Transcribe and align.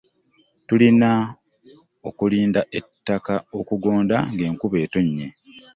Tulina 0.67 1.09
okulinda 2.07 2.61
ettaka 2.79 3.35
okugonda 3.59 4.17
ng'enkuba 4.33 4.77
etonnye. 4.85 5.27